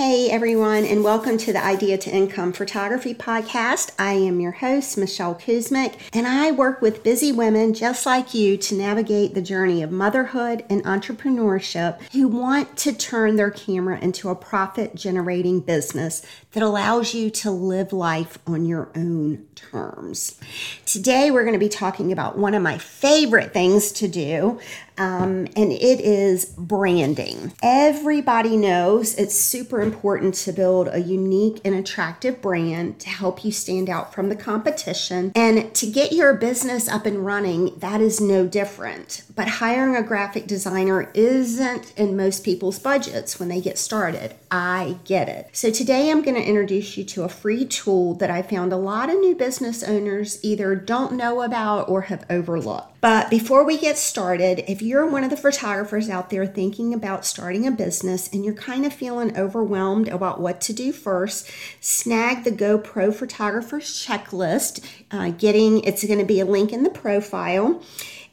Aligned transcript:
Hey 0.00 0.30
everyone, 0.30 0.86
and 0.86 1.04
welcome 1.04 1.36
to 1.36 1.52
the 1.52 1.62
Idea 1.62 1.98
to 1.98 2.10
Income 2.10 2.54
Photography 2.54 3.12
Podcast. 3.14 3.92
I 3.98 4.14
am 4.14 4.40
your 4.40 4.52
host, 4.52 4.96
Michelle 4.96 5.34
Kuzmick, 5.34 5.96
and 6.14 6.26
I 6.26 6.52
work 6.52 6.80
with 6.80 7.04
busy 7.04 7.32
women 7.32 7.74
just 7.74 8.06
like 8.06 8.32
you 8.32 8.56
to 8.56 8.74
navigate 8.74 9.34
the 9.34 9.42
journey 9.42 9.82
of 9.82 9.92
motherhood 9.92 10.64
and 10.70 10.82
entrepreneurship 10.84 12.00
who 12.12 12.28
want 12.28 12.78
to 12.78 12.94
turn 12.94 13.36
their 13.36 13.50
camera 13.50 13.98
into 14.00 14.30
a 14.30 14.34
profit 14.34 14.94
generating 14.94 15.60
business 15.60 16.24
that 16.52 16.62
allows 16.62 17.12
you 17.12 17.28
to 17.28 17.50
live 17.50 17.92
life 17.92 18.38
on 18.46 18.64
your 18.64 18.88
own 18.96 19.46
terms. 19.54 20.40
Today, 20.86 21.30
we're 21.30 21.44
going 21.44 21.52
to 21.52 21.58
be 21.58 21.68
talking 21.68 22.10
about 22.10 22.38
one 22.38 22.54
of 22.54 22.62
my 22.62 22.78
favorite 22.78 23.52
things 23.52 23.92
to 23.92 24.08
do, 24.08 24.58
um, 25.00 25.48
and 25.56 25.72
it 25.72 26.00
is 26.00 26.44
branding. 26.44 27.54
Everybody 27.62 28.54
knows 28.58 29.14
it's 29.14 29.34
super 29.34 29.80
important 29.80 30.34
to 30.34 30.52
build 30.52 30.88
a 30.92 30.98
unique 30.98 31.58
and 31.64 31.74
attractive 31.74 32.42
brand 32.42 33.00
to 33.00 33.08
help 33.08 33.42
you 33.42 33.50
stand 33.50 33.88
out 33.88 34.12
from 34.12 34.28
the 34.28 34.36
competition. 34.36 35.32
And 35.34 35.74
to 35.74 35.86
get 35.86 36.12
your 36.12 36.34
business 36.34 36.86
up 36.86 37.06
and 37.06 37.24
running, 37.24 37.78
that 37.78 38.02
is 38.02 38.20
no 38.20 38.46
different. 38.46 39.22
But 39.34 39.48
hiring 39.48 39.96
a 39.96 40.02
graphic 40.02 40.46
designer 40.46 41.10
isn't 41.14 41.94
in 41.96 42.14
most 42.14 42.44
people's 42.44 42.78
budgets 42.78 43.40
when 43.40 43.48
they 43.48 43.62
get 43.62 43.78
started. 43.78 44.34
I 44.50 44.98
get 45.04 45.28
it. 45.28 45.50
So 45.52 45.70
today, 45.70 46.10
I'm 46.10 46.22
going 46.22 46.34
to 46.34 46.42
introduce 46.42 46.96
you 46.96 47.04
to 47.04 47.22
a 47.22 47.28
free 47.28 47.64
tool 47.64 48.14
that 48.14 48.30
I 48.30 48.42
found 48.42 48.72
a 48.72 48.76
lot 48.76 49.08
of 49.08 49.20
new 49.20 49.36
business 49.36 49.84
owners 49.84 50.40
either 50.42 50.74
don't 50.74 51.12
know 51.12 51.42
about 51.42 51.88
or 51.88 52.02
have 52.02 52.26
overlooked. 52.28 53.00
But 53.00 53.30
before 53.30 53.64
we 53.64 53.78
get 53.78 53.96
started, 53.96 54.64
if 54.70 54.82
you're 54.82 55.06
one 55.06 55.22
of 55.22 55.30
the 55.30 55.36
photographers 55.36 56.10
out 56.10 56.30
there 56.30 56.46
thinking 56.46 56.92
about 56.92 57.24
starting 57.24 57.66
a 57.66 57.70
business 57.70 58.28
and 58.32 58.44
you're 58.44 58.54
kind 58.54 58.84
of 58.84 58.92
feeling 58.92 59.38
overwhelmed 59.38 60.08
about 60.08 60.40
what 60.40 60.60
to 60.62 60.72
do 60.72 60.92
first, 60.92 61.48
snag 61.80 62.42
the 62.42 62.50
GoPro 62.50 63.14
Photographer's 63.14 64.04
Checklist. 64.04 64.84
Uh, 65.12 65.30
getting 65.30 65.82
it's 65.84 66.04
going 66.04 66.18
to 66.18 66.24
be 66.24 66.40
a 66.40 66.44
link 66.44 66.72
in 66.72 66.82
the 66.82 66.90
profile 66.90 67.80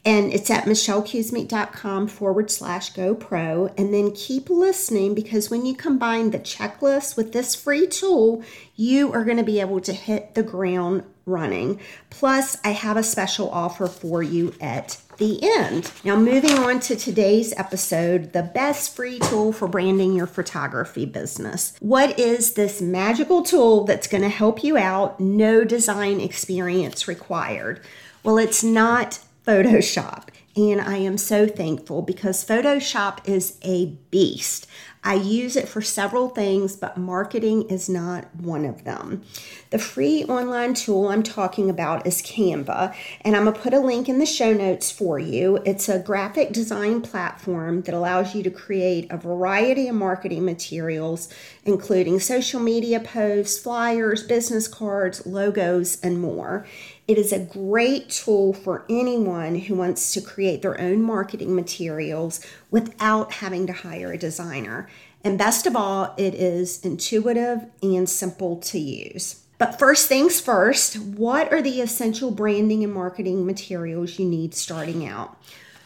and 0.07 0.31
it's 0.31 0.49
at 0.49 0.63
michellekuzmick.com 0.63 2.07
forward 2.07 2.49
slash 2.49 2.93
GoPro. 2.93 3.73
And 3.77 3.93
then 3.93 4.11
keep 4.11 4.49
listening 4.49 5.13
because 5.13 5.49
when 5.49 5.65
you 5.65 5.75
combine 5.75 6.31
the 6.31 6.39
checklist 6.39 7.17
with 7.17 7.33
this 7.33 7.55
free 7.55 7.87
tool, 7.87 8.41
you 8.77 9.11
are 9.11 9.25
going 9.25 9.35
to 9.35 9.43
be 9.43 9.59
able 9.59 9.81
to 9.81 9.91
hit 9.91 10.33
the 10.33 10.43
ground 10.43 11.03
running. 11.25 11.81
Plus, 12.09 12.55
I 12.63 12.69
have 12.69 12.95
a 12.95 13.03
special 13.03 13.49
offer 13.49 13.87
for 13.87 14.23
you 14.23 14.53
at 14.61 14.97
the 15.17 15.39
end. 15.43 15.91
Now, 16.05 16.15
moving 16.15 16.57
on 16.57 16.79
to 16.81 16.95
today's 16.95 17.53
episode 17.57 18.31
the 18.31 18.43
best 18.43 18.95
free 18.95 19.19
tool 19.19 19.51
for 19.51 19.67
branding 19.67 20.13
your 20.13 20.27
photography 20.27 21.05
business. 21.05 21.75
What 21.81 22.17
is 22.17 22.53
this 22.53 22.81
magical 22.81 23.43
tool 23.43 23.83
that's 23.83 24.07
going 24.07 24.23
to 24.23 24.29
help 24.29 24.63
you 24.63 24.77
out? 24.77 25.19
No 25.19 25.65
design 25.65 26.21
experience 26.21 27.09
required. 27.09 27.81
Well, 28.23 28.37
it's 28.37 28.63
not 28.63 29.19
Photoshop. 29.47 30.27
And 30.57 30.81
I 30.81 30.97
am 30.97 31.17
so 31.17 31.47
thankful 31.47 32.01
because 32.01 32.43
Photoshop 32.43 33.19
is 33.29 33.57
a 33.61 33.97
beast. 34.11 34.67
I 35.03 35.13
use 35.13 35.55
it 35.55 35.69
for 35.69 35.81
several 35.81 36.27
things, 36.27 36.75
but 36.75 36.97
marketing 36.97 37.69
is 37.69 37.87
not 37.87 38.35
one 38.35 38.65
of 38.65 38.83
them. 38.83 39.21
The 39.69 39.79
free 39.79 40.25
online 40.25 40.73
tool 40.73 41.07
I'm 41.07 41.23
talking 41.23 41.69
about 41.69 42.05
is 42.05 42.21
Canva, 42.21 42.93
and 43.21 43.35
I'm 43.35 43.45
to 43.45 43.53
put 43.53 43.73
a 43.73 43.79
link 43.79 44.09
in 44.09 44.19
the 44.19 44.25
show 44.25 44.51
notes 44.51 44.91
for 44.91 45.17
you. 45.17 45.57
It's 45.63 45.87
a 45.87 45.99
graphic 45.99 46.51
design 46.51 47.01
platform 47.01 47.83
that 47.83 47.93
allows 47.93 48.35
you 48.35 48.43
to 48.43 48.49
create 48.49 49.09
a 49.09 49.17
variety 49.17 49.87
of 49.87 49.95
marketing 49.95 50.43
materials, 50.43 51.29
including 51.63 52.19
social 52.19 52.59
media 52.59 52.99
posts, 52.99 53.59
flyers, 53.59 54.23
business 54.23 54.67
cards, 54.67 55.25
logos, 55.25 56.01
and 56.01 56.19
more. 56.19 56.65
It 57.07 57.17
is 57.17 57.31
a 57.31 57.39
great 57.39 58.09
tool 58.09 58.51
for 58.51 58.85
anyone 58.89 59.55
who 59.55 59.75
wants 59.75 60.11
to 60.11 60.21
create 60.21 60.61
their 60.61 60.79
own 60.79 61.01
marketing 61.01 61.55
materials 61.55 62.45
without 62.69 63.31
having 63.33 63.65
to 63.67 63.73
hire 63.73 64.11
a 64.11 64.17
designer. 64.17 64.89
And 65.23 65.37
best 65.37 65.65
of 65.65 65.75
all, 65.75 66.13
it 66.17 66.35
is 66.35 66.81
intuitive 66.81 67.65
and 67.81 68.09
simple 68.09 68.57
to 68.57 68.77
use. 68.77 69.43
But 69.57 69.79
first 69.79 70.09
things 70.09 70.41
first, 70.41 70.99
what 70.99 71.51
are 71.51 71.61
the 71.61 71.81
essential 71.81 72.29
branding 72.29 72.83
and 72.83 72.93
marketing 72.93 73.45
materials 73.45 74.19
you 74.19 74.25
need 74.25 74.53
starting 74.53 75.05
out? 75.05 75.41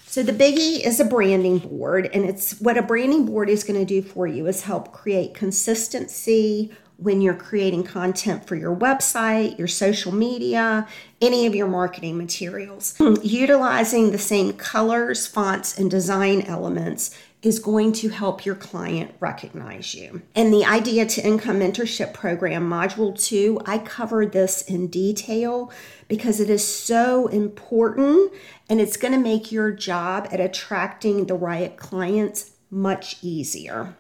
So 0.07 0.23
the 0.23 0.33
biggie 0.33 0.85
is 0.85 0.99
a 0.99 1.05
branding 1.05 1.59
board 1.59 2.09
and 2.13 2.25
it's 2.25 2.59
what 2.59 2.77
a 2.77 2.81
branding 2.81 3.25
board 3.25 3.47
is 3.47 3.63
going 3.63 3.79
to 3.79 3.85
do 3.85 4.01
for 4.01 4.27
you 4.27 4.47
is 4.47 4.63
help 4.63 4.91
create 4.91 5.33
consistency, 5.33 6.73
when 7.01 7.19
you're 7.19 7.33
creating 7.33 7.83
content 7.83 8.45
for 8.45 8.55
your 8.55 8.75
website, 8.75 9.57
your 9.57 9.67
social 9.67 10.11
media, 10.11 10.87
any 11.19 11.47
of 11.47 11.55
your 11.55 11.67
marketing 11.67 12.15
materials. 12.15 12.95
Utilizing 13.23 14.11
the 14.11 14.19
same 14.19 14.53
colors, 14.53 15.25
fonts, 15.25 15.77
and 15.79 15.89
design 15.89 16.41
elements 16.43 17.17
is 17.41 17.57
going 17.57 17.91
to 17.91 18.09
help 18.09 18.45
your 18.45 18.53
client 18.53 19.15
recognize 19.19 19.95
you. 19.95 20.21
And 20.35 20.53
the 20.53 20.63
Idea 20.63 21.07
to 21.07 21.25
Income 21.25 21.59
Mentorship 21.61 22.13
Program, 22.13 22.69
Module 22.69 23.19
2, 23.19 23.61
I 23.65 23.79
covered 23.79 24.31
this 24.31 24.61
in 24.61 24.87
detail 24.87 25.71
because 26.07 26.39
it 26.39 26.51
is 26.51 26.63
so 26.63 27.27
important 27.27 28.31
and 28.69 28.79
it's 28.79 28.95
going 28.95 29.13
to 29.13 29.19
make 29.19 29.51
your 29.51 29.71
job 29.71 30.27
at 30.31 30.39
attracting 30.39 31.25
the 31.25 31.33
right 31.33 31.75
clients 31.77 32.51
much 32.69 33.17
easier. 33.23 33.95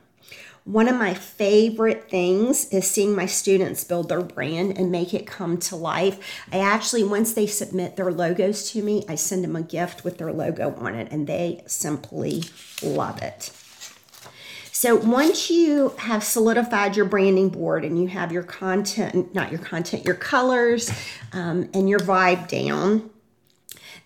One 0.63 0.87
of 0.87 0.95
my 0.95 1.15
favorite 1.15 2.07
things 2.07 2.65
is 2.65 2.87
seeing 2.87 3.15
my 3.15 3.25
students 3.25 3.83
build 3.83 4.09
their 4.09 4.21
brand 4.21 4.77
and 4.77 4.91
make 4.91 5.11
it 5.11 5.25
come 5.25 5.57
to 5.57 5.75
life. 5.75 6.19
I 6.51 6.59
actually, 6.59 7.03
once 7.03 7.33
they 7.33 7.47
submit 7.47 7.95
their 7.95 8.11
logos 8.11 8.69
to 8.71 8.83
me, 8.83 9.03
I 9.09 9.15
send 9.15 9.43
them 9.43 9.55
a 9.55 9.63
gift 9.63 10.03
with 10.03 10.19
their 10.19 10.31
logo 10.31 10.75
on 10.75 10.93
it, 10.93 11.11
and 11.11 11.25
they 11.25 11.63
simply 11.65 12.43
love 12.83 13.23
it. 13.23 13.51
So 14.71 14.95
once 14.95 15.49
you 15.49 15.89
have 15.97 16.23
solidified 16.23 16.95
your 16.95 17.05
branding 17.05 17.49
board 17.49 17.83
and 17.83 17.99
you 17.99 18.07
have 18.07 18.31
your 18.31 18.43
content, 18.43 19.33
not 19.33 19.51
your 19.51 19.59
content, 19.59 20.05
your 20.05 20.15
colors 20.15 20.91
um, 21.33 21.69
and 21.73 21.89
your 21.89 21.99
vibe 21.99 22.47
down, 22.47 23.09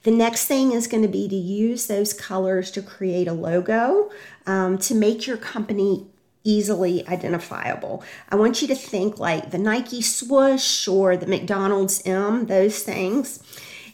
the 0.04 0.12
next 0.12 0.48
thing 0.48 0.72
is 0.72 0.88
going 0.88 1.04
to 1.04 1.10
be 1.10 1.28
to 1.28 1.36
use 1.36 1.88
those 1.88 2.14
colors 2.14 2.72
to 2.72 2.82
create 2.82 3.28
a 3.28 3.34
logo 3.34 4.12
um, 4.46 4.78
to 4.80 4.96
make 4.96 5.26
your 5.26 5.38
company 5.38 6.08
easily 6.46 7.06
identifiable. 7.10 8.04
I 8.30 8.36
want 8.38 8.62
you 8.62 8.70
to 8.70 8.76
think 8.76 9.20
like 9.20 9.52
the 9.52 9.58
Nike 9.58 10.02
swoosh 10.02 10.88
or 10.88 11.18
the 11.18 11.28
McDonald's 11.28 12.02
M, 12.06 12.46
those 12.46 12.82
things. 12.84 13.44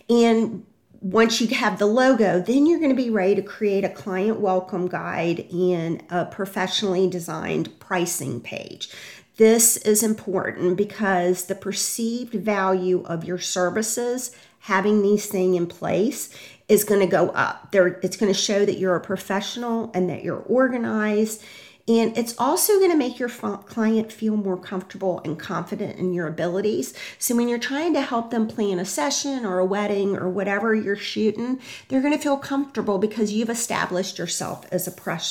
And 0.08 0.66
once 1.00 1.42
you 1.42 1.48
have 1.56 1.80
the 1.80 1.88
logo, 1.88 2.40
then 2.40 2.68
you're 2.68 2.80
going 2.80 2.96
to 2.96 3.04
be 3.04 3.10
ready 3.10 3.34
to 3.34 3.42
create 3.42 3.84
a 3.84 3.90
client 3.90 4.40
welcome 4.40 4.88
guide 4.88 5.52
and 5.52 6.04
a 6.12 6.26
professionally 6.26 7.10
designed 7.10 7.80
pricing 7.80 8.40
page. 8.40 8.90
This 9.38 9.78
is 9.78 10.04
important 10.04 10.78
because 10.78 11.46
the 11.46 11.56
perceived 11.56 12.36
value 12.36 13.02
of 13.06 13.24
your 13.24 13.40
services 13.40 14.36
having 14.60 15.02
these 15.02 15.26
things 15.26 15.58
in 15.58 15.66
place 15.66 16.30
is 16.68 16.84
going 16.84 17.02
to 17.02 17.08
go 17.08 17.30
up. 17.30 17.72
There, 17.72 18.00
it's 18.04 18.16
going 18.16 18.32
to 18.32 18.40
show 18.40 18.64
that 18.64 18.78
you're 18.78 18.96
a 18.96 19.02
professional 19.02 19.90
and 19.96 20.08
that 20.12 20.24
you're 20.24 20.44
organized 20.44 21.44
and 21.88 22.18
it's 22.18 22.36
also 22.38 22.80
going 22.80 22.92
to 22.92 22.98
make 22.98 23.20
your 23.20 23.30
client 23.30 24.12
feel 24.12 24.38
more 24.38 24.58
comfortable 24.58 25.22
and 25.26 25.40
confident 25.40 25.98
in 25.98 26.14
your 26.14 26.28
abilities. 26.28 26.94
So 27.18 27.36
when 27.36 27.48
you're 27.48 27.60
trying 27.60 27.94
to 27.94 28.02
help 28.02 28.30
them 28.32 28.48
plan 28.48 28.80
a 28.80 28.86
session 28.86 29.46
or 29.46 29.60
a 29.60 29.66
wedding 29.66 30.16
or 30.16 30.30
whatever 30.30 30.76
you're 30.76 30.96
shooting, 30.96 31.60
they're 31.88 32.02
going 32.02 32.14
to 32.14 32.20
feel 32.20 32.38
comfortable 32.38 32.98
because 32.98 33.34
you've 33.34 33.50
established 33.50 34.20
yourself 34.20 34.66
as 34.72 34.88
a, 34.88 35.22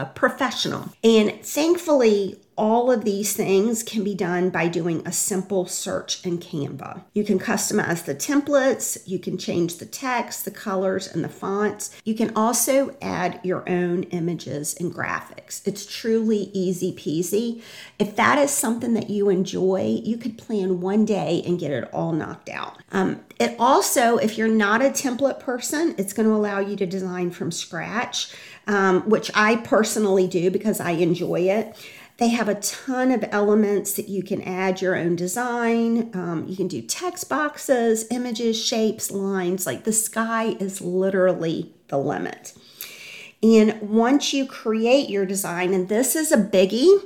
a 0.00 0.06
professional. 0.06 0.92
And 1.04 1.42
thankfully, 1.44 2.38
all 2.60 2.92
of 2.92 3.06
these 3.06 3.32
things 3.32 3.82
can 3.82 4.04
be 4.04 4.14
done 4.14 4.50
by 4.50 4.68
doing 4.68 5.00
a 5.06 5.12
simple 5.12 5.64
search 5.64 6.24
in 6.26 6.36
Canva. 6.36 7.02
You 7.14 7.24
can 7.24 7.38
customize 7.38 8.04
the 8.04 8.14
templates, 8.14 9.08
you 9.08 9.18
can 9.18 9.38
change 9.38 9.78
the 9.78 9.86
text, 9.86 10.44
the 10.44 10.50
colors, 10.50 11.08
and 11.08 11.24
the 11.24 11.30
fonts. 11.30 11.98
You 12.04 12.14
can 12.14 12.36
also 12.36 12.94
add 13.00 13.40
your 13.42 13.66
own 13.66 14.02
images 14.04 14.76
and 14.78 14.92
graphics. 14.92 15.66
It's 15.66 15.86
truly 15.86 16.50
easy 16.52 16.92
peasy. 16.92 17.62
If 17.98 18.14
that 18.16 18.36
is 18.36 18.50
something 18.50 18.92
that 18.92 19.08
you 19.08 19.30
enjoy, 19.30 20.02
you 20.04 20.18
could 20.18 20.36
plan 20.36 20.82
one 20.82 21.06
day 21.06 21.42
and 21.46 21.58
get 21.58 21.70
it 21.70 21.88
all 21.94 22.12
knocked 22.12 22.50
out. 22.50 22.76
Um, 22.92 23.22
it 23.38 23.56
also, 23.58 24.18
if 24.18 24.36
you're 24.36 24.48
not 24.48 24.82
a 24.82 24.90
template 24.90 25.40
person, 25.40 25.94
it's 25.96 26.12
going 26.12 26.28
to 26.28 26.34
allow 26.34 26.58
you 26.58 26.76
to 26.76 26.84
design 26.84 27.30
from 27.30 27.50
scratch, 27.50 28.34
um, 28.66 29.08
which 29.08 29.30
I 29.34 29.56
personally 29.56 30.26
do 30.26 30.50
because 30.50 30.78
I 30.78 30.90
enjoy 30.90 31.48
it. 31.48 31.74
They 32.20 32.28
have 32.28 32.50
a 32.50 32.54
ton 32.56 33.12
of 33.12 33.24
elements 33.32 33.94
that 33.94 34.10
you 34.10 34.22
can 34.22 34.42
add 34.42 34.82
your 34.82 34.94
own 34.94 35.16
design. 35.16 36.10
Um, 36.12 36.44
you 36.46 36.54
can 36.54 36.68
do 36.68 36.82
text 36.82 37.30
boxes, 37.30 38.06
images, 38.10 38.62
shapes, 38.62 39.10
lines. 39.10 39.64
Like 39.64 39.84
the 39.84 39.92
sky 39.94 40.54
is 40.60 40.82
literally 40.82 41.72
the 41.88 41.96
limit. 41.96 42.52
And 43.42 43.80
once 43.80 44.34
you 44.34 44.44
create 44.44 45.08
your 45.08 45.24
design, 45.24 45.72
and 45.72 45.88
this 45.88 46.14
is 46.14 46.30
a 46.30 46.36
biggie, 46.36 47.00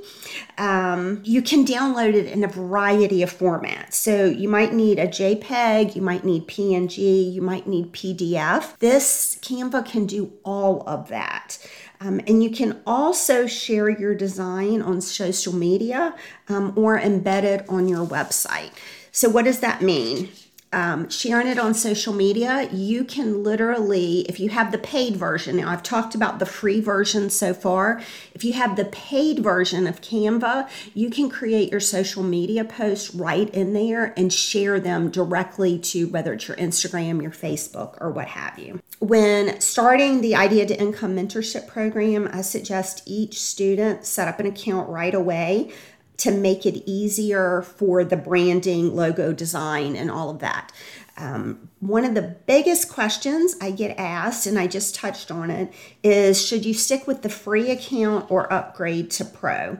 um, 0.57 1.21
you 1.23 1.41
can 1.41 1.65
download 1.65 2.13
it 2.13 2.25
in 2.25 2.43
a 2.43 2.49
variety 2.49 3.23
of 3.23 3.31
formats. 3.31 3.93
So 3.93 4.25
you 4.25 4.49
might 4.49 4.73
need 4.73 4.99
a 4.99 5.07
JPEG, 5.07 5.95
you 5.95 6.01
might 6.01 6.25
need 6.25 6.45
PNG, 6.45 7.31
you 7.31 7.41
might 7.41 7.67
need 7.67 7.93
PDF. 7.93 8.77
This 8.79 9.37
Canva 9.41 9.85
can 9.85 10.05
do 10.05 10.33
all 10.43 10.83
of 10.85 11.07
that. 11.07 11.57
Um, 11.99 12.19
and 12.27 12.43
you 12.43 12.49
can 12.49 12.81
also 12.85 13.47
share 13.47 13.89
your 13.89 14.15
design 14.15 14.81
on 14.81 15.01
social 15.01 15.53
media 15.53 16.15
um, 16.49 16.73
or 16.75 16.99
embed 16.99 17.43
it 17.43 17.67
on 17.69 17.87
your 17.87 18.05
website. 18.05 18.71
So, 19.11 19.29
what 19.29 19.45
does 19.45 19.59
that 19.61 19.81
mean? 19.81 20.29
Um, 20.73 21.09
sharing 21.09 21.47
it 21.47 21.57
on 21.57 21.73
social 21.73 22.13
media, 22.13 22.69
you 22.71 23.05
can 23.05 23.43
literally, 23.43 24.21
if 24.27 24.39
you 24.39 24.49
have 24.49 24.71
the 24.71 24.77
paid 24.77 25.15
version, 25.15 25.55
now 25.57 25.69
I've 25.69 25.83
talked 25.83 26.15
about 26.15 26.39
the 26.39 26.45
free 26.45 26.81
version 26.81 27.29
so 27.29 27.53
far. 27.53 28.01
If 28.33 28.43
you 28.43 28.53
have 28.53 28.75
the 28.75 28.85
paid 28.85 29.39
version 29.39 29.87
of 29.87 30.01
Canva, 30.01 30.69
you 30.93 31.09
can 31.09 31.29
create 31.29 31.71
your 31.71 31.79
social 31.79 32.23
media 32.23 32.65
posts 32.65 33.15
right 33.15 33.49
in 33.51 33.73
there 33.73 34.13
and 34.17 34.33
share 34.33 34.79
them 34.79 35.09
directly 35.09 35.79
to 35.79 36.07
whether 36.07 36.33
it's 36.33 36.47
your 36.47 36.57
Instagram, 36.57 37.21
your 37.21 37.31
Facebook, 37.31 37.97
or 38.01 38.11
what 38.11 38.27
have 38.27 38.59
you. 38.59 38.81
When 38.99 39.59
starting 39.61 40.21
the 40.21 40.35
Idea 40.35 40.65
to 40.65 40.79
Income 40.79 41.15
Mentorship 41.15 41.67
Program, 41.67 42.29
I 42.33 42.41
suggest 42.41 43.03
each 43.05 43.39
student 43.39 44.05
set 44.05 44.27
up 44.27 44.39
an 44.39 44.45
account 44.45 44.89
right 44.89 45.13
away 45.13 45.71
to 46.17 46.31
make 46.31 46.65
it 46.65 46.83
easier 46.85 47.61
for 47.61 48.03
the 48.03 48.17
branding, 48.17 48.95
logo 48.95 49.33
design, 49.33 49.95
and 49.95 50.09
all 50.09 50.29
of 50.29 50.39
that. 50.39 50.71
Um, 51.17 51.69
one 51.79 52.03
of 52.03 52.13
the 52.13 52.35
biggest 52.45 52.89
questions 52.89 53.55
I 53.61 53.71
get 53.71 53.97
asked, 53.97 54.47
and 54.47 54.59
I 54.59 54.67
just 54.67 54.95
touched 54.95 55.31
on 55.31 55.49
it, 55.49 55.73
is 56.03 56.45
should 56.45 56.65
you 56.65 56.73
stick 56.73 57.07
with 57.07 57.21
the 57.21 57.29
free 57.29 57.71
account 57.71 58.29
or 58.29 58.51
upgrade 58.51 59.11
to 59.11 59.25
pro? 59.25 59.77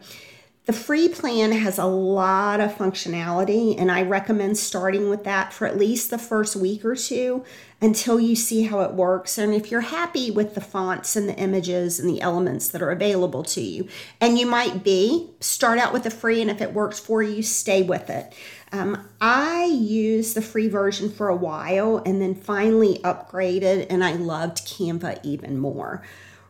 The 0.65 0.73
free 0.73 1.09
plan 1.09 1.51
has 1.51 1.77
a 1.77 1.85
lot 1.85 2.59
of 2.59 2.75
functionality, 2.75 3.79
and 3.79 3.91
I 3.91 4.01
recommend 4.01 4.57
starting 4.57 5.12
with 5.12 5.23
that 5.23 5.53
for 5.53 5.67
at 5.67 5.77
least 5.77 6.09
the 6.09 6.17
first 6.17 6.56
week 6.56 6.83
or 6.83 6.95
two 6.95 7.44
until 7.79 8.19
you 8.19 8.35
see 8.35 8.63
how 8.63 8.79
it 8.79 8.94
works. 8.94 9.38
And 9.38 9.53
if 9.53 9.69
you're 9.69 9.81
happy 9.81 10.31
with 10.31 10.56
the 10.56 10.62
fonts 10.62 11.15
and 11.15 11.29
the 11.29 11.35
images 11.35 12.00
and 12.00 12.09
the 12.09 12.19
elements 12.19 12.67
that 12.69 12.81
are 12.81 12.89
available 12.89 13.44
to 13.44 13.62
you, 13.62 13.88
and 14.19 14.39
you 14.39 14.47
might 14.47 14.83
be, 14.83 15.29
start 15.39 15.77
out 15.77 15.94
with 15.94 16.01
the 16.01 16.09
free, 16.09 16.41
and 16.41 16.50
if 16.50 16.62
it 16.62 16.73
works 16.73 17.00
for 17.00 17.21
you, 17.21 17.44
stay 17.44 17.83
with 17.83 18.09
it. 18.09 18.33
Um, 18.71 19.07
I 19.21 19.65
used 19.65 20.35
the 20.35 20.41
free 20.41 20.67
version 20.67 21.12
for 21.12 21.29
a 21.29 21.35
while 21.35 22.01
and 22.07 22.19
then 22.19 22.33
finally 22.33 22.97
upgraded, 23.03 23.85
and 23.91 24.03
I 24.03 24.13
loved 24.13 24.65
Canva 24.65 25.19
even 25.23 25.59
more. 25.59 26.01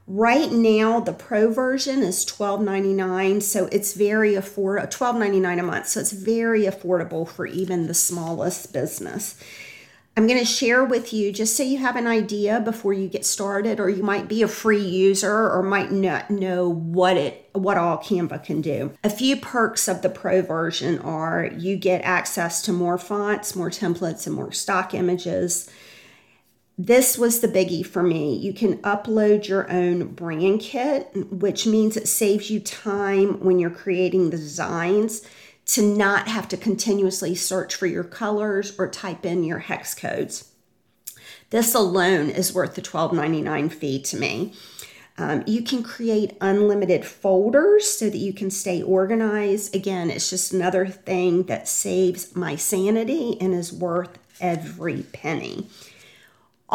Right 0.07 0.51
now, 0.51 0.99
the 0.99 1.13
pro 1.13 1.51
version 1.51 2.03
is 2.03 2.25
$12.99, 2.25 3.41
so 3.41 3.65
it's 3.71 3.93
very 3.93 4.33
affordable, 4.33 4.83
uh, 4.83 4.87
$12.99 4.87 5.59
a 5.59 5.63
month, 5.63 5.87
so 5.87 5.99
it's 5.99 6.11
very 6.11 6.63
affordable 6.63 7.27
for 7.27 7.47
even 7.47 7.87
the 7.87 7.95
smallest 7.95 8.71
business. 8.71 9.35
I'm 10.15 10.27
going 10.27 10.39
to 10.39 10.45
share 10.45 10.85
with 10.85 11.11
you 11.11 11.31
just 11.31 11.57
so 11.57 11.63
you 11.63 11.79
have 11.79 11.95
an 11.95 12.05
idea 12.05 12.61
before 12.61 12.93
you 12.93 13.09
get 13.09 13.25
started, 13.25 13.79
or 13.79 13.89
you 13.89 14.03
might 14.03 14.29
be 14.29 14.43
a 14.43 14.47
free 14.47 14.81
user 14.81 15.49
or 15.51 15.63
might 15.63 15.91
not 15.91 16.29
know 16.29 16.69
what 16.69 17.17
it 17.17 17.49
what 17.51 17.77
all 17.77 17.97
Canva 17.97 18.43
can 18.43 18.61
do. 18.61 18.93
A 19.03 19.09
few 19.09 19.35
perks 19.35 19.87
of 19.87 20.01
the 20.01 20.09
pro 20.09 20.41
version 20.41 20.99
are 20.99 21.49
you 21.57 21.75
get 21.75 22.01
access 22.03 22.61
to 22.61 22.71
more 22.71 22.97
fonts, 22.97 23.55
more 23.55 23.69
templates, 23.69 24.25
and 24.25 24.35
more 24.35 24.51
stock 24.53 24.93
images 24.93 25.69
this 26.77 27.17
was 27.17 27.39
the 27.39 27.47
biggie 27.47 27.85
for 27.85 28.03
me. 28.03 28.35
You 28.35 28.53
can 28.53 28.77
upload 28.79 29.47
your 29.47 29.71
own 29.71 30.07
brand 30.07 30.59
kit, 30.59 31.09
which 31.31 31.65
means 31.65 31.95
it 31.95 32.07
saves 32.07 32.49
you 32.49 32.59
time 32.59 33.39
when 33.39 33.59
you're 33.59 33.69
creating 33.69 34.29
the 34.29 34.37
designs 34.37 35.21
to 35.67 35.81
not 35.81 36.27
have 36.27 36.47
to 36.49 36.57
continuously 36.57 37.33
search 37.33 37.75
for 37.75 37.87
your 37.87 38.03
colors 38.03 38.77
or 38.77 38.89
type 38.89 39.25
in 39.25 39.43
your 39.43 39.59
hex 39.59 39.95
codes. 39.95 40.51
This 41.49 41.73
alone 41.73 42.29
is 42.29 42.53
worth 42.53 42.75
the 42.75 42.81
$12.99 42.81 43.71
fee 43.71 44.01
to 44.01 44.17
me. 44.17 44.53
Um, 45.17 45.43
you 45.47 45.61
can 45.61 45.81
create 45.81 46.35
unlimited 46.41 47.05
folders 47.05 47.89
so 47.89 48.09
that 48.09 48.17
you 48.17 48.33
can 48.33 48.51
stay 48.51 48.83
organized. 48.83 49.73
Again, 49.73 50.11
it's 50.11 50.29
just 50.29 50.51
another 50.51 50.85
thing 50.87 51.43
that 51.43 51.69
saves 51.69 52.35
my 52.35 52.57
sanity 52.57 53.39
and 53.39 53.53
is 53.53 53.71
worth 53.71 54.19
every 54.41 55.03
penny. 55.13 55.69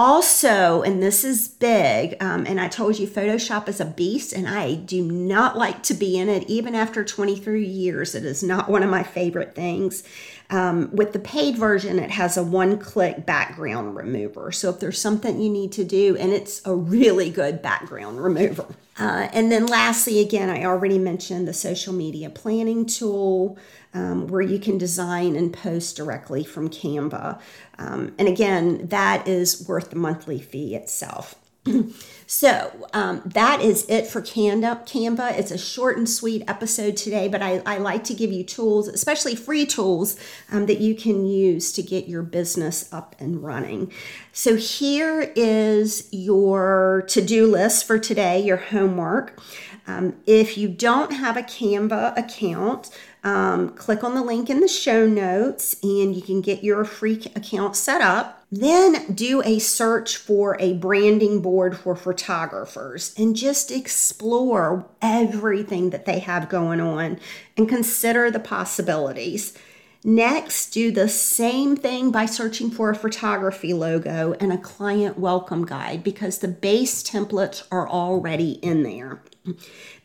Also, 0.00 0.80
and 0.80 1.02
this 1.02 1.24
is 1.24 1.46
big, 1.46 2.16
um, 2.22 2.46
and 2.46 2.58
I 2.58 2.68
told 2.68 2.98
you 2.98 3.06
Photoshop 3.06 3.68
is 3.68 3.80
a 3.80 3.84
beast, 3.84 4.32
and 4.32 4.48
I 4.48 4.76
do 4.76 5.04
not 5.04 5.58
like 5.58 5.82
to 5.82 5.92
be 5.92 6.16
in 6.16 6.30
it. 6.30 6.48
Even 6.48 6.74
after 6.74 7.04
23 7.04 7.66
years, 7.66 8.14
it 8.14 8.24
is 8.24 8.42
not 8.42 8.70
one 8.70 8.82
of 8.82 8.88
my 8.88 9.02
favorite 9.02 9.54
things. 9.54 10.02
Um, 10.50 10.90
with 10.92 11.12
the 11.12 11.20
paid 11.20 11.56
version, 11.56 12.00
it 12.00 12.10
has 12.10 12.36
a 12.36 12.42
one 12.42 12.78
click 12.78 13.24
background 13.24 13.94
remover. 13.94 14.50
So 14.50 14.68
if 14.70 14.80
there's 14.80 15.00
something 15.00 15.40
you 15.40 15.48
need 15.48 15.70
to 15.72 15.84
do, 15.84 16.16
and 16.16 16.32
it's 16.32 16.60
a 16.66 16.74
really 16.74 17.30
good 17.30 17.62
background 17.62 18.22
remover. 18.22 18.66
Uh, 18.98 19.28
and 19.32 19.50
then 19.50 19.66
lastly, 19.66 20.20
again, 20.20 20.50
I 20.50 20.64
already 20.64 20.98
mentioned 20.98 21.46
the 21.46 21.54
social 21.54 21.94
media 21.94 22.28
planning 22.28 22.84
tool 22.84 23.56
um, 23.94 24.26
where 24.26 24.42
you 24.42 24.58
can 24.58 24.76
design 24.76 25.36
and 25.36 25.52
post 25.52 25.96
directly 25.96 26.44
from 26.44 26.68
Canva. 26.68 27.40
Um, 27.78 28.12
and 28.18 28.28
again, 28.28 28.88
that 28.88 29.26
is 29.26 29.66
worth 29.66 29.90
the 29.90 29.96
monthly 29.96 30.40
fee 30.40 30.74
itself. 30.74 31.36
so 32.26 32.88
um, 32.94 33.22
that 33.26 33.60
is 33.60 33.84
it 33.88 34.06
for 34.06 34.22
Canva. 34.22 35.38
It's 35.38 35.50
a 35.50 35.58
short 35.58 35.98
and 35.98 36.08
sweet 36.08 36.42
episode 36.48 36.96
today, 36.96 37.28
but 37.28 37.42
I, 37.42 37.62
I 37.66 37.78
like 37.78 38.04
to 38.04 38.14
give 38.14 38.32
you 38.32 38.44
tools, 38.44 38.88
especially 38.88 39.34
free 39.34 39.66
tools, 39.66 40.18
um, 40.50 40.66
that 40.66 40.80
you 40.80 40.94
can 40.94 41.26
use 41.26 41.72
to 41.72 41.82
get 41.82 42.08
your 42.08 42.22
business 42.22 42.90
up 42.92 43.14
and 43.18 43.42
running. 43.42 43.92
So 44.32 44.56
here 44.56 45.32
is 45.36 46.08
your 46.12 47.04
to 47.08 47.20
do 47.20 47.46
list 47.46 47.86
for 47.86 47.98
today, 47.98 48.40
your 48.40 48.56
homework. 48.56 49.38
Um, 49.86 50.16
if 50.26 50.56
you 50.56 50.68
don't 50.68 51.12
have 51.12 51.36
a 51.36 51.42
Canva 51.42 52.16
account, 52.16 52.90
um, 53.22 53.70
click 53.70 54.02
on 54.02 54.14
the 54.14 54.22
link 54.22 54.48
in 54.48 54.60
the 54.60 54.68
show 54.68 55.06
notes 55.06 55.76
and 55.82 56.14
you 56.14 56.22
can 56.22 56.40
get 56.40 56.64
your 56.64 56.84
free 56.84 57.20
account 57.36 57.76
set 57.76 58.00
up. 58.00 58.39
Then 58.52 59.12
do 59.14 59.42
a 59.44 59.60
search 59.60 60.16
for 60.16 60.56
a 60.58 60.74
branding 60.74 61.40
board 61.40 61.78
for 61.78 61.94
photographers 61.94 63.14
and 63.16 63.36
just 63.36 63.70
explore 63.70 64.86
everything 65.00 65.90
that 65.90 66.04
they 66.04 66.18
have 66.18 66.48
going 66.48 66.80
on 66.80 67.20
and 67.56 67.68
consider 67.68 68.28
the 68.28 68.40
possibilities. 68.40 69.56
Next, 70.02 70.70
do 70.70 70.90
the 70.90 71.08
same 71.08 71.76
thing 71.76 72.10
by 72.10 72.24
searching 72.24 72.70
for 72.70 72.90
a 72.90 72.96
photography 72.96 73.72
logo 73.74 74.34
and 74.40 74.50
a 74.50 74.58
client 74.58 75.18
welcome 75.18 75.66
guide 75.66 76.02
because 76.02 76.38
the 76.38 76.48
base 76.48 77.02
templates 77.02 77.62
are 77.70 77.88
already 77.88 78.52
in 78.52 78.82
there. 78.82 79.22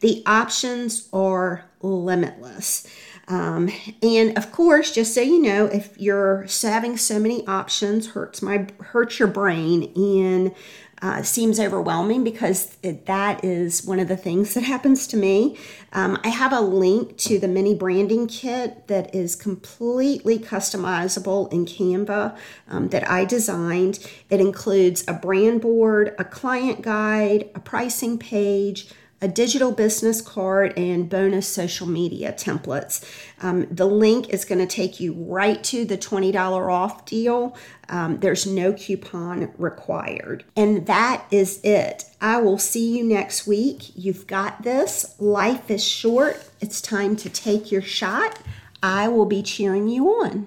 The 0.01 0.21
options 0.25 1.07
are 1.13 1.65
limitless. 1.81 2.87
Um, 3.27 3.71
and 4.01 4.37
of 4.37 4.51
course, 4.51 4.91
just 4.91 5.13
so 5.13 5.21
you 5.21 5.41
know, 5.41 5.65
if 5.65 5.99
you're 5.99 6.45
having 6.61 6.97
so 6.97 7.19
many 7.19 7.45
options, 7.47 8.07
hurts 8.07 8.41
my 8.41 8.67
hurts 8.79 9.19
your 9.19 9.27
brain 9.27 9.91
and 9.95 10.53
uh, 11.01 11.21
seems 11.21 11.59
overwhelming 11.59 12.23
because 12.23 12.77
it, 12.81 13.05
that 13.05 13.43
is 13.43 13.85
one 13.85 13.99
of 13.99 14.07
the 14.07 14.15
things 14.17 14.53
that 14.53 14.63
happens 14.63 15.07
to 15.07 15.17
me. 15.17 15.57
Um, 15.91 16.17
I 16.23 16.29
have 16.29 16.53
a 16.53 16.61
link 16.61 17.17
to 17.17 17.37
the 17.37 17.47
mini 17.47 17.75
branding 17.75 18.27
kit 18.27 18.87
that 18.87 19.13
is 19.13 19.35
completely 19.35 20.39
customizable 20.39 21.51
in 21.51 21.65
Canva 21.65 22.37
um, 22.69 22.89
that 22.89 23.09
I 23.09 23.25
designed. 23.25 23.99
It 24.29 24.39
includes 24.39 25.03
a 25.07 25.13
brand 25.13 25.61
board, 25.61 26.15
a 26.17 26.23
client 26.23 26.81
guide, 26.81 27.49
a 27.53 27.59
pricing 27.59 28.17
page 28.17 28.87
a 29.25 29.27
digital 29.27 29.71
business 29.71 30.21
card, 30.21 30.77
and 30.77 31.09
bonus 31.09 31.47
social 31.47 31.87
media 31.87 32.31
templates. 32.31 33.03
Um, 33.41 33.65
the 33.71 33.87
link 33.87 34.29
is 34.29 34.45
going 34.45 34.59
to 34.59 34.67
take 34.67 34.99
you 34.99 35.13
right 35.13 35.63
to 35.63 35.83
the 35.83 35.97
$20 35.97 36.35
off 36.69 37.05
deal. 37.05 37.57
Um, 37.89 38.19
there's 38.19 38.45
no 38.45 38.71
coupon 38.73 39.51
required. 39.57 40.43
And 40.55 40.85
that 40.85 41.25
is 41.31 41.59
it. 41.63 42.03
I 42.21 42.39
will 42.39 42.59
see 42.59 42.95
you 42.95 43.03
next 43.03 43.47
week. 43.47 43.91
You've 43.95 44.27
got 44.27 44.61
this. 44.61 45.15
Life 45.19 45.71
is 45.71 45.83
short. 45.83 46.47
It's 46.61 46.79
time 46.79 47.15
to 47.15 47.29
take 47.29 47.71
your 47.71 47.81
shot. 47.81 48.37
I 48.83 49.07
will 49.07 49.25
be 49.25 49.41
cheering 49.41 49.87
you 49.87 50.07
on. 50.07 50.43